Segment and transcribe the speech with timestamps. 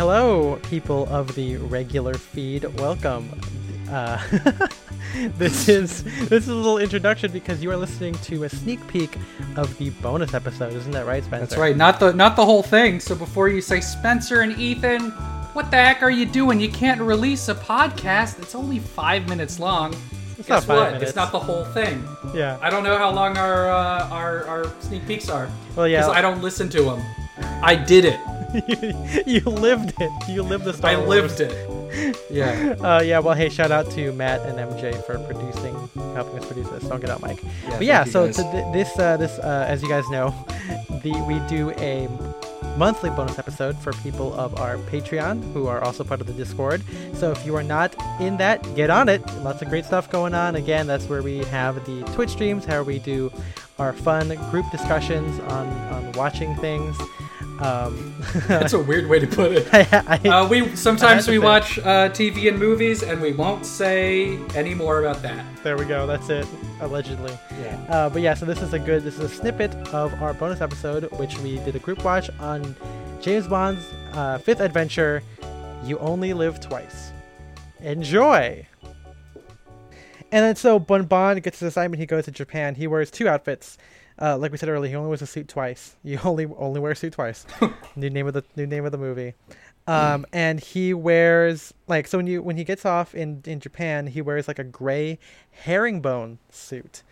[0.00, 2.64] Hello, people of the regular feed.
[2.80, 3.38] Welcome.
[3.90, 4.18] Uh,
[5.36, 9.14] this is this is a little introduction because you are listening to a sneak peek
[9.56, 10.72] of the bonus episode.
[10.72, 11.44] Isn't that right, Spencer?
[11.44, 11.76] That's right.
[11.76, 12.98] Not the not the whole thing.
[12.98, 15.10] So before you say Spencer and Ethan,
[15.52, 16.60] what the heck are you doing?
[16.60, 18.38] You can't release a podcast.
[18.38, 19.92] It's only five minutes long.
[20.38, 20.92] It's Guess not five what?
[20.92, 21.10] minutes.
[21.10, 22.02] It's not the whole thing.
[22.34, 22.56] Yeah.
[22.62, 25.50] I don't know how long our uh, our our sneak peeks are.
[25.76, 26.00] Well, yeah.
[26.00, 27.02] Because I don't listen to them.
[27.62, 28.18] I did it.
[29.26, 30.28] you lived it.
[30.28, 31.08] You lived the Star I Wars.
[31.08, 31.70] lived it.
[32.30, 32.76] Yeah.
[32.80, 35.74] Uh, yeah, well, hey, shout out to Matt and MJ for producing,
[36.14, 36.84] helping us produce this.
[36.84, 37.42] Don't get out, Mike.
[37.42, 40.28] Yeah, but yeah, so to th- this, uh, this, uh, as you guys know,
[41.02, 42.08] the we do a
[42.78, 46.82] monthly bonus episode for people of our Patreon who are also part of the Discord.
[47.14, 49.20] So if you are not in that, get on it.
[49.38, 50.54] Lots of great stuff going on.
[50.54, 53.32] Again, that's where we have the Twitch streams, how we do
[53.80, 56.96] our fun group discussions on on watching things.
[57.60, 58.14] Um,
[58.48, 59.68] That's a weird way to put it.
[59.74, 64.38] I, I, Uh, we sometimes we watch uh, TV and movies, and we won't say
[64.54, 65.44] any more about that.
[65.62, 66.06] there we go.
[66.06, 66.46] That's it.
[66.80, 67.36] Allegedly.
[67.60, 67.76] Yeah.
[67.88, 70.60] Uh, but yeah, so this is a good, this is a snippet of our bonus
[70.62, 72.74] episode, which we did a group watch on
[73.20, 75.22] James Bond's uh, fifth adventure,
[75.84, 77.12] You Only Live Twice.
[77.80, 78.66] Enjoy!
[80.32, 82.76] And then so when Bond gets his assignment, he goes to Japan.
[82.76, 83.76] He wears two outfits.
[84.20, 85.96] Uh, like we said earlier, he only wears a suit twice.
[86.04, 87.46] You only only wear a suit twice.
[87.96, 89.34] new name of the new name of the movie.
[89.86, 94.06] Um, and he wears like so when you when he gets off in in Japan,
[94.06, 95.18] he wears like a gray
[95.64, 97.02] herringbone suit.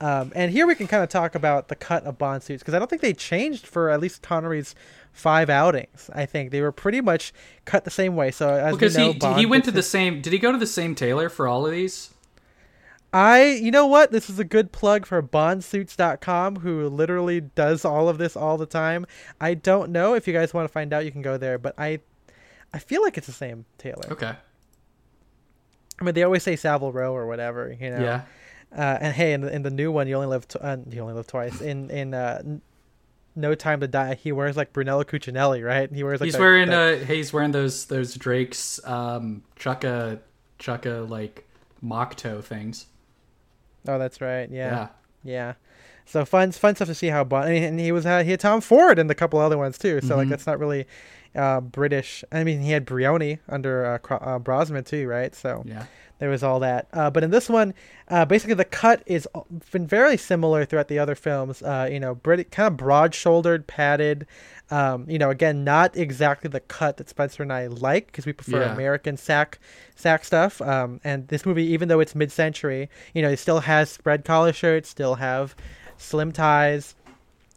[0.00, 2.74] Um, and here we can kind of talk about the cut of Bond suits because
[2.74, 4.74] I don't think they changed for at least Connery's
[5.12, 6.10] five outings.
[6.12, 7.32] I think they were pretty much
[7.66, 8.32] cut the same way.
[8.32, 10.20] So as Because we know, he Bond he went to the his- same.
[10.20, 12.11] Did he go to the same tailor for all of these?
[13.12, 14.10] I, you know what?
[14.10, 18.66] This is a good plug for bondsuits.com, who literally does all of this all the
[18.66, 19.06] time.
[19.40, 21.74] I don't know if you guys want to find out, you can go there, but
[21.78, 22.00] I,
[22.72, 24.10] I feel like it's the same tailor.
[24.12, 24.32] Okay.
[26.00, 28.00] I mean, they always say Savile Row or whatever, you know.
[28.00, 28.22] Yeah.
[28.76, 31.00] Uh, and hey, in the, in the new one, you only live, t- uh, you
[31.02, 31.60] only live twice.
[31.60, 32.62] In in uh, N-
[33.36, 35.92] No Time to Die, he wears like Brunello Cucinelli, right?
[35.92, 40.20] He wears like he's the- wearing the- uh he's wearing those those Drake's um Chukka
[40.58, 41.46] Chukka like
[41.82, 42.86] mock toe things.
[43.88, 44.48] Oh, that's right.
[44.50, 44.70] Yeah.
[44.74, 44.88] Yeah.
[45.24, 45.52] Yeah.
[46.04, 47.50] So fun, fun stuff to see how Bond.
[47.54, 50.00] And he was uh, he had Tom Ford and a couple other ones too.
[50.00, 50.30] So like Mhm.
[50.30, 50.86] that's not really
[51.34, 52.24] uh, British.
[52.32, 55.34] I mean, he had Brioni under uh, uh, Brosnan too, right?
[55.34, 55.86] So Yeah.
[56.22, 56.86] There was all that.
[56.92, 57.74] Uh, but in this one,
[58.06, 59.26] uh, basically the cut is
[59.72, 61.64] been very similar throughout the other films.
[61.64, 64.28] Uh, you know, Brit- kind of broad-shouldered, padded.
[64.70, 68.32] Um, you know, again, not exactly the cut that Spencer and I like because we
[68.32, 68.72] prefer Yeah.
[68.72, 69.58] American sack
[69.96, 70.62] sack stuff.
[70.62, 74.52] Um, and this movie, even though it's mid-century, you know, it still has spread collar
[74.52, 75.56] shirts, still have
[75.98, 76.94] slim ties.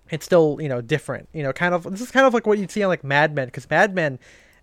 [0.09, 1.29] It's still, you know, different.
[1.33, 1.83] You know, kind of.
[1.83, 4.17] This is kind of like what you'd see on like Mad Men because Mad Men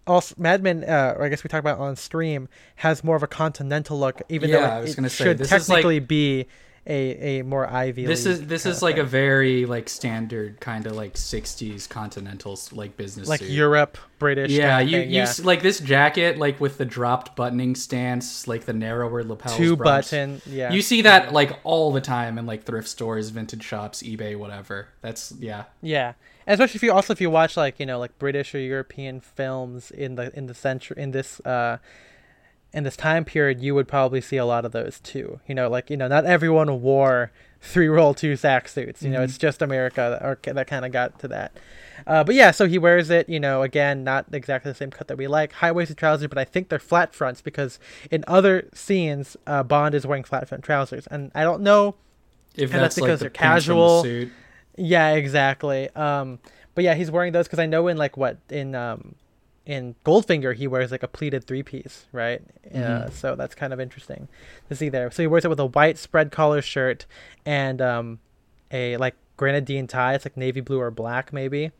[0.06, 3.28] also Mad Men, uh, I guess we talked about on stream, has more of a
[3.28, 6.46] continental look, even Yeah, though I it, it say, should this is like- technically be
[6.84, 8.06] a a more Ivy.
[8.06, 12.96] This is this is like a very like standard kind of like 60s continental like
[12.96, 13.50] business like suit.
[13.50, 14.50] Europe, British.
[14.50, 15.22] Yeah, you thing, you yeah.
[15.22, 19.56] s like this jacket like with the dropped buttoning stance, like the narrower lapels.
[19.56, 20.06] two bronze.
[20.10, 20.42] button.
[20.44, 24.36] Yeah, You see that like all the time in like thrift stores, vintage shops, eBay,
[24.36, 24.88] whatever.
[25.02, 25.66] That's yeah.
[25.82, 26.14] Yeah,
[26.46, 29.20] and especially if you also if you watch like you know like British or European
[29.20, 31.78] films in the in the century in this uh
[32.74, 35.40] in this time period, you would probably see a lot of those too.
[35.46, 39.02] You know, like you know, not everyone wore three roll two sack suits.
[39.02, 41.52] You know, it's just America that, or, that kind of got to that.
[42.06, 43.28] Uh, but yeah, so he wears it.
[43.28, 46.38] You know, again, not exactly the same cut that we like, high waisted trousers, but
[46.38, 47.78] I think they're flat fronts because
[48.10, 51.96] in other scenes, uh, Bond is wearing flat front trousers, and I don't know
[52.56, 54.02] If that's that's, like because the they're the casual.
[54.02, 54.32] suit.
[54.76, 55.88] Yeah, exactly.
[55.90, 56.38] Um,
[56.74, 59.14] but yeah, he's wearing those because I know in like what in um
[59.66, 62.42] in Goldfinger he wears like a pleated three piece, right?
[62.74, 63.12] Uh, Mhm.
[63.12, 64.28] so that's kind of interesting
[64.68, 65.10] to see there.
[65.10, 67.06] So he wears it with a white spread collar shirt
[67.46, 68.18] and um
[68.70, 70.14] a like grenadine tie.
[70.14, 71.70] It's like navy blue or black maybe.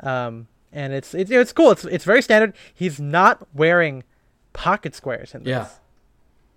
[0.00, 1.70] Um, and it's it's it's cool.
[1.70, 2.52] It's it's very standard.
[2.74, 4.04] He's not wearing
[4.52, 5.68] pocket squares in this Yeah.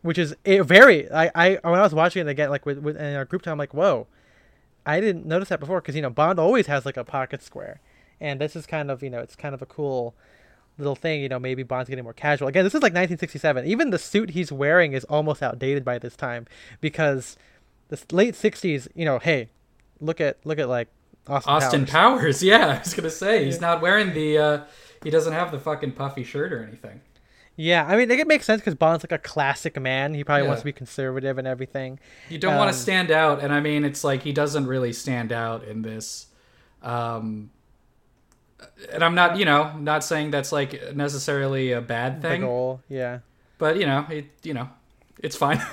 [0.03, 2.95] which is a very I, I when I was watching it again like with, with
[2.95, 4.07] in our group time I'm like whoa
[4.89, 7.79] I didn't notice that before because you know Bond always has like a pocket square
[8.19, 10.15] and this is kind of you know it's kind of a cool
[10.77, 13.89] little thing you know maybe Bond's getting more casual again this is like 1967 even
[13.89, 16.45] the suit he's wearing is almost outdated by this time
[16.81, 17.37] because
[17.89, 19.49] the late 60s you know hey
[19.99, 20.87] look at look at like
[21.27, 22.21] Austin, Austin Powers.
[22.21, 22.43] Powers.
[22.51, 24.37] Yeah, I was gonna say he's not wearing the.
[24.37, 24.59] uh
[25.03, 27.01] He doesn't have the fucking puffy shirt or anything.
[27.61, 30.61] Yeah I mean it makes sense because Bond's like a classic man he probably wants
[30.61, 33.83] to be conservative and everything You don't want Um, to stand out, and I mean,
[33.83, 36.27] it's like he doesn't really stand out in this.
[36.81, 37.51] Um,
[38.93, 42.81] and I'm not, you know, not saying that's like necessarily a bad The thing, goal,
[42.89, 43.19] yeah.
[43.57, 44.69] but you know, it, you know,
[45.21, 45.61] it's fine.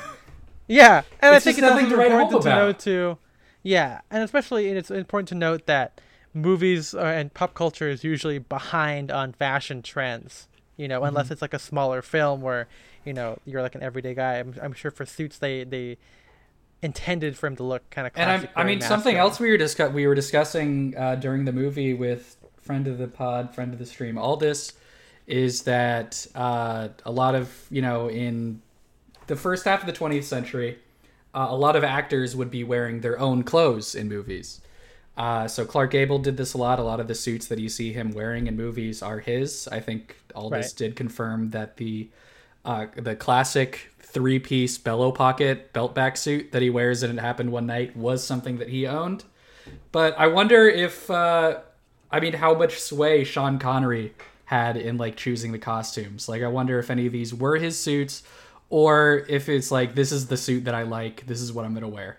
[0.69, 2.67] Yeah, and It's I think it's nothing to write home important to about.
[2.67, 3.19] note too.
[3.63, 6.01] Yeah, and especially it's important to note that
[6.35, 10.49] movies uh, and pop culture is usually behind on fashion trends.
[10.77, 11.09] You know, Mm-hmm.
[11.09, 12.69] unless it's like a smaller film where
[13.05, 14.39] you know you're like an everyday guy.
[14.39, 15.97] I'm, I'm sure for suits they they
[16.83, 18.13] intended for him to look kind of.
[18.17, 21.53] and I'm, I mean, something else we were discuss- we were discussing uh, during the
[21.53, 24.73] movie with friend of the pod, friend of the stream, Aldous,
[25.27, 28.61] is that uh, a lot of you know in
[29.29, 30.79] the first half of the 20th century,
[31.35, 34.61] uh, a lot of actors would be wearing their own clothes in movies.
[35.17, 36.79] Uh, so Clark Gable did this a lot.
[36.79, 39.67] A lot of the suits that you see him wearing in movies are his.
[39.73, 40.77] I think Aldous Right.
[40.77, 42.11] did confirm that the
[42.65, 47.21] uh, the classic three piece bellow pocket belt back suit that he wears in It
[47.21, 49.25] Happened One Night was something that he owned.
[49.93, 51.61] But I wonder if uh,
[52.11, 54.15] I mean how much sway Sean Connery
[54.47, 56.29] had in like choosing the costumes.
[56.29, 58.23] Like I wonder if any of these were his suits
[58.69, 61.73] or if it's like this is the suit that I like, this is what I'm
[61.75, 62.19] gonna wear.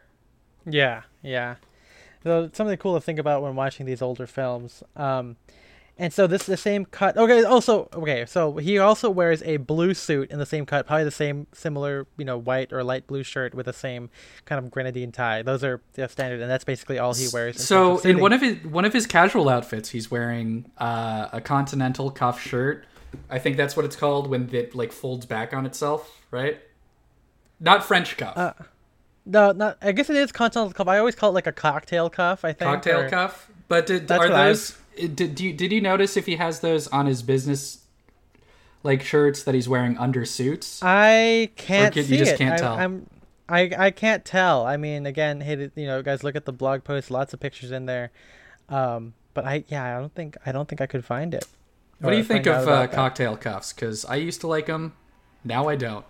[0.65, 1.55] Yeah, yeah.
[2.23, 4.83] So something cool to think about when watching these older films.
[4.95, 5.37] Um,
[5.99, 7.17] and so this is the same cut.
[7.17, 8.25] Okay, also okay.
[8.27, 12.05] So he also wears a blue suit in the same cut, probably the same similar,
[12.17, 14.09] you know, white or light blue shirt with the same
[14.45, 15.41] kind of grenadine tie.
[15.41, 17.55] Those are the standard, and that's basically all he wears.
[17.55, 21.41] in So in one of his one of his casual outfits, he's wearing uh, a
[21.41, 22.85] continental cuff shirt.
[23.29, 26.59] I think that's what it's called when it like folds back on itself, right?
[27.59, 28.53] Not French cuff, Uh,
[29.27, 29.77] no, not.
[29.81, 30.87] I guess it is continental cuff.
[30.87, 32.43] I always call it like a cocktail cuff.
[32.45, 33.49] I think cocktail or- cuff.
[33.67, 34.77] But did, are those?
[34.95, 37.85] Did do you, did you notice if he has those on his business
[38.83, 40.81] like shirts that he's wearing under suits?
[40.81, 42.37] I can't you see just it.
[42.37, 42.73] can't I, tell?
[42.73, 43.07] I'm,
[43.49, 44.65] I, I can't tell.
[44.65, 47.11] I mean, again, hey, you know, guys, look at the blog post.
[47.11, 48.11] Lots of pictures in there.
[48.69, 51.45] Um, but I, yeah, I don't think, I don't think I could find it.
[51.99, 52.91] what do you think of uh, that.
[52.91, 53.73] cocktail cuffs?
[53.73, 54.93] Because I used to like them.
[55.43, 56.05] Now I don't.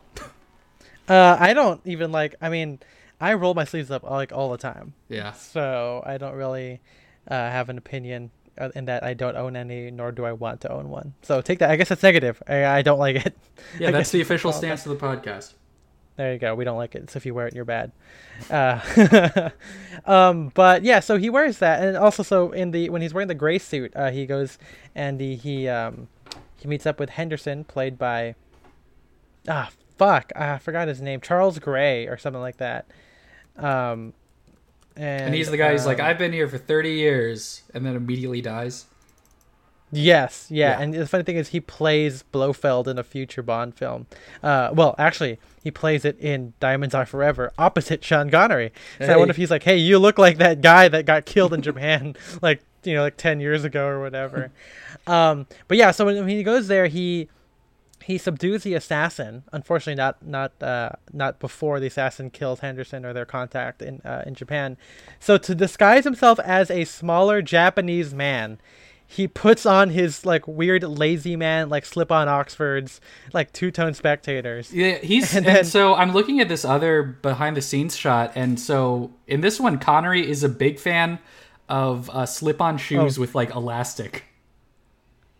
[1.10, 2.36] Uh, I don't even like.
[2.42, 2.80] I mean,
[3.20, 5.32] I roll my sleeves up like all the time, Yeah.
[5.34, 6.82] so I don't really
[7.28, 8.30] uh, have an opinion
[8.60, 11.14] uh, in that I don't own any, nor do I want to own one.
[11.24, 11.70] So take that.
[11.72, 12.42] I guess it's negative.
[12.48, 13.38] I, I don't like it.
[13.80, 15.54] Yeah, that's the official stance of the podcast.
[16.16, 16.56] There you go.
[16.56, 17.10] We don't like it.
[17.12, 17.92] So if you wear it, you're bad.
[18.50, 19.50] Uh,
[20.06, 23.28] um, but yeah, so he wears that, and also so in the when he's wearing
[23.28, 24.58] the gray suit, uh, he goes
[24.96, 26.08] and he he um
[26.56, 28.34] he meets up with Henderson, played by
[29.48, 32.86] ah fuck I forgot his name, Charles Gray or something like that.
[33.58, 34.14] Um,
[34.96, 37.86] and, And he's the guy who's like, um, I've been here for 30 years, and
[37.86, 38.86] then immediately dies.
[39.92, 40.72] Yes, yeah.
[40.72, 40.82] Yeah.
[40.82, 44.08] and the funny thing is, he plays Blofeld in a future Bond film.
[44.44, 48.74] Uh, well, actually, he plays it in Diamonds Are Forever, opposite Sean Connery.
[49.00, 51.54] So I wonder if he's like, "Hey, you look like that guy that got killed
[51.54, 54.52] in Japan, like you know, like ten years ago or whatever."
[55.08, 57.30] um, but yeah, so when, when he goes there, he
[58.08, 59.44] he subdues the assassin.
[59.52, 64.24] Unfortunately, not not uh, not before the assassin kills Henderson or their contact in uh,
[64.26, 64.78] in Japan.
[65.20, 68.60] So to disguise himself as a smaller Japanese man,
[69.06, 73.02] he puts on his like weird lazy man like slip on Oxfords,
[73.34, 74.72] like two tone spectators.
[74.74, 78.58] Yeah, he's And and, so I'm looking at this other behind the scenes shot, and
[78.58, 81.20] so in this one, Connery is a big fan
[81.68, 83.22] of uh, slip on shoes Oh.
[83.22, 84.24] with like elastic.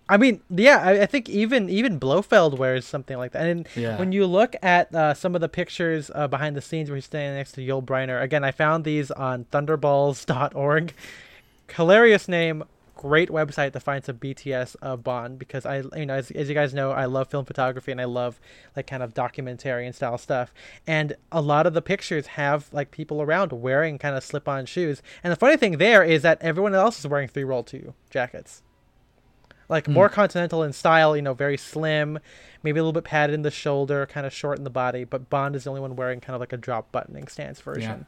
[0.10, 3.46] I mean, yeah, I, I think even even Blofeld wears something like that.
[3.48, 3.98] And Yeah.
[3.98, 7.06] when you look at uh, some of the pictures uh, behind the scenes where he's
[7.06, 10.94] standing next to Yul Brynner, again, I found these on thunderballs.org.
[11.76, 12.64] Hilarious name,
[12.96, 16.56] great website to find some BTS of Bond because I, you know, as, as you
[16.56, 18.40] guys know, I love film photography and I love
[18.76, 20.54] like kind of documentarian style stuff.
[20.88, 24.66] And a lot of the pictures have like people around wearing kind of slip on
[24.66, 25.02] shoes.
[25.24, 28.64] And the funny thing there is that everyone else is wearing three roll two jackets
[29.70, 32.20] like more continental in style, you know, very slim,
[32.64, 35.04] maybe a little bit padded in the shoulder, kind of short in the body.
[35.04, 38.08] But Bond is the only one wearing kind of like a drop buttoning stance version,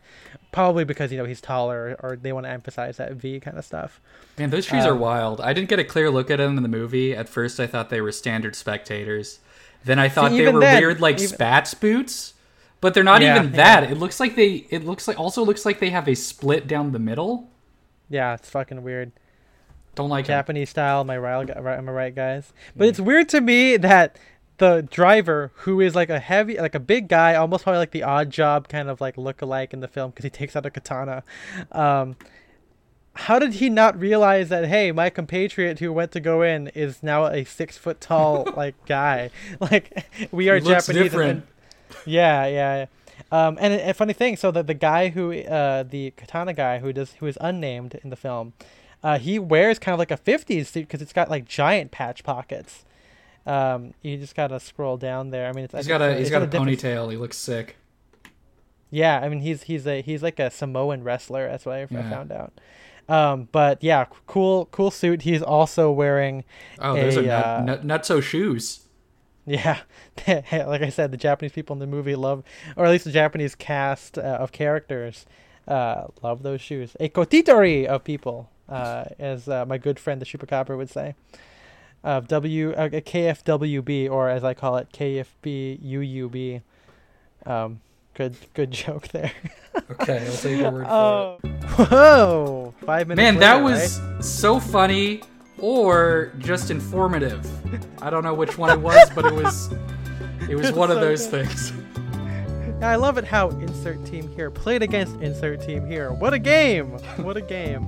[0.52, 3.66] probably because you know he's taller or they want to emphasize that V kind of
[3.66, 4.00] stuff.
[4.38, 5.42] Man, those shoes are Um, wild.
[5.42, 7.16] I didn't get a clear look at them in the movie.
[7.16, 9.40] At first, I thought they were standard spectators.
[9.86, 12.34] Then I thought they were then, weird, like even- spats boots.
[12.82, 13.84] But they're not Yeah, even that.
[13.92, 14.66] It looks like they.
[14.70, 17.50] It looks like also looks like they have a split down the middle.
[18.10, 19.12] Yeah, it's fucking weird.
[20.00, 20.26] Don't like.
[20.26, 21.02] Japanese style.
[21.02, 21.50] Am I right?
[21.50, 22.54] Am I right, guys?
[22.76, 24.18] But it's weird to me that
[24.58, 28.02] the driver, who is like a heavy, like a big guy, almost probably like the
[28.02, 31.24] Oddjob kind of like look alike in the film because he takes out a katana.
[31.72, 32.16] Um,
[33.14, 34.66] how did he not realize that?
[34.68, 38.76] Hey, my compatriot who went to go in is now a six foot tall like
[38.86, 39.30] guy.
[39.60, 40.90] Like we are Japanese.
[40.90, 41.46] and- different.
[42.06, 42.76] yeah, yeah.
[42.78, 42.86] yeah.
[43.32, 46.80] Um, and a, a funny thing, so that the guy who, uh, the katana guy
[46.80, 48.54] who does, who is unnamed in the film,
[49.04, 52.24] Uh, he wears kind of like a 50s suit because it's got like giant patch
[52.24, 52.84] pockets.
[53.46, 55.48] Um, you just gotta scroll down there.
[55.48, 57.10] I mean, it's He's got a he's got a different- ponytail.
[57.10, 57.78] He looks sick.
[58.92, 61.48] Yeah, I mean he's he's a he's like a Samoan wrestler.
[61.48, 62.10] That's what I, Yeah.
[62.10, 62.54] found out.
[63.08, 65.22] Um, but yeah, cool cool suit.
[65.24, 66.44] He's also wearing
[66.80, 68.82] Oh, there's a, A, nut, uh, nut, nutso shoes.
[69.46, 69.80] yeah,
[70.28, 72.44] like I said, the Japanese people in the movie love,
[72.76, 75.26] or at least the Japanese cast uh, of characters,
[75.68, 76.96] uh, love those shoes.
[77.00, 81.16] A kotitori of people, uh, as uh, my good friend the Chupacabra would say.
[82.04, 86.62] Of W uh, KFWB or as I call it KFBUUB.
[87.46, 87.82] Um,
[88.14, 89.32] good good joke there.
[89.92, 91.38] Okay, I'll take your word for Oh,
[91.76, 92.74] whoa!
[92.86, 93.24] Five minutes.
[93.24, 95.22] Man, that later, was so funny
[95.58, 97.46] or just informative.
[98.02, 99.70] I don't know which one it was, but it was
[100.50, 101.48] it was It's one of those good.
[101.48, 101.74] things.
[102.80, 102.92] Right?
[102.94, 106.12] I love it how insert team here played against insert team here.
[106.12, 106.92] What a game!
[107.24, 107.88] What a game!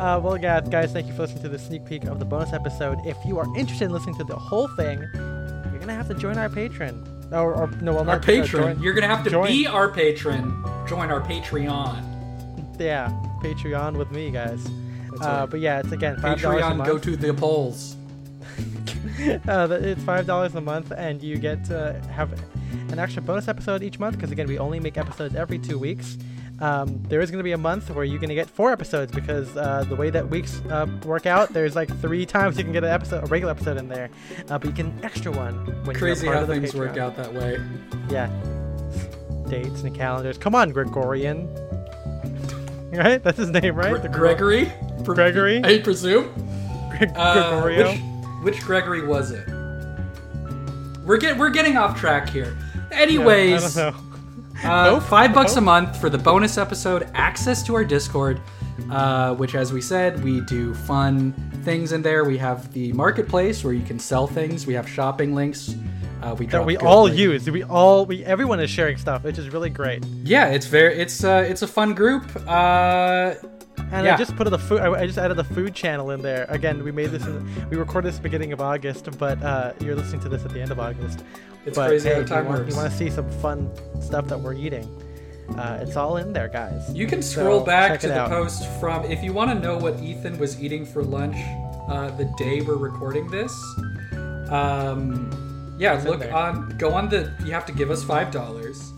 [0.00, 2.52] Uh, well, yeah, guys, thank you for listening to the sneak peek of the bonus
[2.52, 2.98] episode.
[3.06, 6.38] If you are interested in listening to the whole thing, you're gonna have to join
[6.38, 7.06] our patron.
[7.32, 8.74] Or, or no, well, Our not uh, patron.
[8.74, 10.62] join- You're gonna have to join- be our patron.
[10.86, 12.04] Join our Patreon.
[12.78, 13.08] yeah,
[13.42, 14.62] Patreon with me, guys.
[15.12, 16.88] That's Uh, but yeah, it's again five dollars a Patreon, month.
[16.90, 17.96] go to the polls.
[19.48, 22.32] uh, it's five dollars a month, and you get to have
[22.90, 24.16] an extra bonus episode each month.
[24.16, 26.18] Because again, we only make episodes every two weeks.
[26.60, 29.10] Um, there is going to be a month where you're going to get four episodes
[29.10, 32.72] because uh, the way that weeks uh, work out, there's like three times you can
[32.72, 34.10] get an episode, a regular episode in there,
[34.48, 37.58] uh, but you get an extra one when Crazy how things work out that way.
[38.10, 38.28] Yeah,
[39.48, 40.38] dates and calendars.
[40.38, 41.48] Come on, Gregorian.
[42.92, 43.94] Right, that's his name, right?
[43.94, 44.70] Gre- The Gregory?
[45.02, 45.64] Gregory?
[45.64, 46.28] I presume.
[46.90, 47.90] Gre- Uh, Gregorio.
[48.42, 49.48] which, which Gregory was it?
[51.06, 52.54] We're get we're getting off track here.
[52.92, 55.02] Yeah, Anyways, I uh, Nope.
[55.04, 58.40] five bucks a month for the bonus episode, access to our Discord,
[58.90, 61.32] uh, which, as we said, we do fun
[61.64, 62.24] things in there.
[62.24, 64.66] We have the marketplace where you can sell things.
[64.66, 65.74] We have shopping links.
[66.22, 67.18] Uh, we that we all links.
[67.18, 67.50] use.
[67.50, 70.04] We all we everyone is sharing stuff, which is really great.
[70.22, 72.24] Yeah, it's very it's uh it's a fun group.
[72.46, 73.34] Uh,
[73.92, 74.14] And Yeah.
[74.14, 74.80] I just put the food.
[74.80, 76.46] I, I just added the food channel in there.
[76.48, 77.24] Again, we made this.
[77.26, 80.60] In, we recorded this beginning of August, but uh, you're listening to this at the
[80.60, 81.22] end of August.
[81.66, 82.70] it's but crazy hey, how you time want, works.
[82.70, 83.70] You want to see some fun
[84.00, 84.88] stuff that we're eating?
[85.58, 86.90] Uh, it's all in there, guys.
[86.94, 88.30] You can scroll So, back to the out.
[88.30, 91.36] post from if you want to know what Ethan was eating for lunch
[91.88, 93.52] uh, the day we're recording this.
[94.48, 96.76] Um, yeah, It's look on.
[96.78, 97.32] Go on the.
[97.44, 98.92] You have to give us five dollars.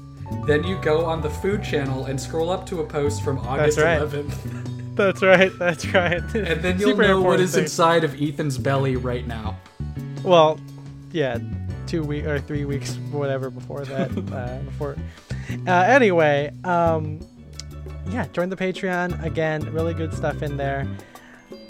[0.47, 3.79] Then you go on the food channel and scroll up to a post from August
[3.79, 4.01] right.
[4.01, 4.33] 11th,
[4.97, 5.51] That's right.
[5.59, 6.23] That's right.
[6.35, 9.59] and then you'll know what is inside of Ethan's belly right now.
[10.23, 10.61] Well,
[11.11, 11.39] yeah,
[11.87, 14.11] two week or three weeks, whatever before that.
[14.33, 14.97] uh, before.
[15.67, 17.21] Uh, anyway, um,
[18.09, 19.63] yeah, join the Patreon again.
[19.73, 20.87] Really good stuff in there.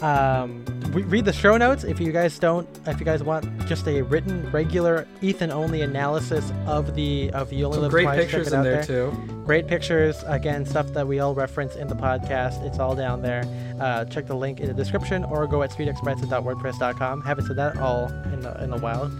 [0.00, 2.68] Um, read the show notes if you guys don't.
[2.86, 7.64] If you guys want just a written, regular Ethan only analysis of the of the
[7.64, 9.12] only Some live great twice, pictures in out there too.
[9.44, 12.64] Great pictures, again, stuff that we all reference in the podcast.
[12.64, 13.44] It's all down there.
[13.80, 17.22] Uh, check the link in the description or go at streetxsprezza.wordpress.com.
[17.22, 19.10] Haven't said that all in a, in a while.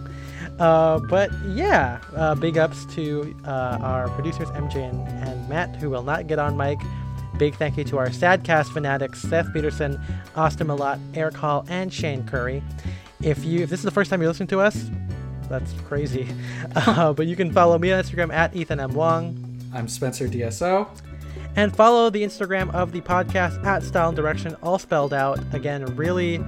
[0.58, 5.90] Uh, but yeah, uh, big ups to uh, our producers, MJ and, and Matt, who
[5.90, 6.78] will not get on mic.
[7.38, 10.00] Big thank you to our Sadcast fanatics, Seth Peterson,
[10.36, 12.62] Austin Malott, Eric Hall, and Shane Curry.
[13.22, 14.90] If you if this is the first time you're listening to us,
[15.48, 16.28] that's crazy.
[16.76, 18.94] Uh, but you can follow me on Instagram at Ethan M.
[18.94, 19.60] Wong.
[19.72, 20.88] I'm Spencer DSO.
[21.56, 25.38] And follow the Instagram of the podcast at Style and Direction, all spelled out.
[25.54, 26.38] Again, really,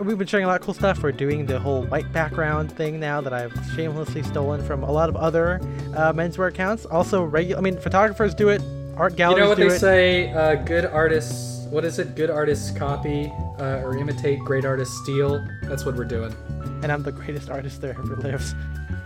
[0.00, 1.02] we've been sharing a lot of cool stuff.
[1.02, 5.08] We're doing the whole white background thing now that I've shamelessly stolen from a lot
[5.08, 5.60] of other
[5.96, 6.86] uh, menswear accounts.
[6.86, 7.58] Also, regular.
[7.58, 8.62] I mean, photographers do it.
[8.96, 9.78] Art You know what they it.
[9.78, 10.32] say?
[10.32, 11.66] Uh, good artists.
[11.66, 12.14] What is it?
[12.14, 14.40] Good artists copy uh, or imitate.
[14.40, 15.44] Great artists steal.
[15.62, 16.34] That's what we're doing.
[16.82, 18.54] And I'm the greatest artist there ever lives.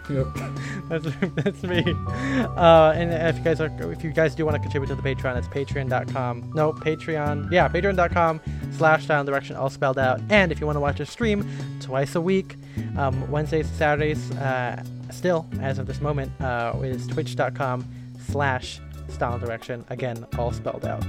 [0.09, 0.27] Yep.
[0.89, 1.83] that's, that's me.
[2.09, 5.03] Uh, and if you guys are, if you guys do want to contribute to the
[5.03, 6.53] Patreon, it's patreon.com.
[6.55, 7.51] No, Patreon.
[7.51, 8.41] Yeah, patreon.com
[8.71, 10.21] slash style and direction, all spelled out.
[10.31, 11.45] And if you want to watch a stream
[11.81, 12.55] twice a week,
[12.97, 17.85] um, Wednesdays and Saturdays, uh, still, as of this moment, uh, is twitch.com
[18.29, 19.85] slash style direction.
[19.89, 21.05] Again, all spelled out.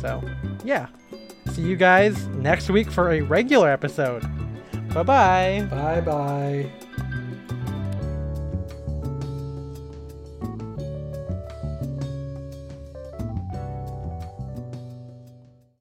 [0.00, 0.22] So,
[0.64, 0.88] yeah.
[1.52, 4.22] See you guys next week for a regular episode.
[4.92, 5.68] Bye bye.
[5.70, 6.94] Bye bye.